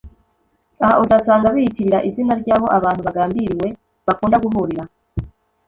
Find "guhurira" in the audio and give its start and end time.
4.43-4.83